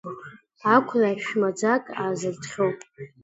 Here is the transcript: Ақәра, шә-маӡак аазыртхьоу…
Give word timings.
Ақәра, 0.75 1.09
шә-маӡак 1.23 1.83
аазыртхьоу… 2.01 2.71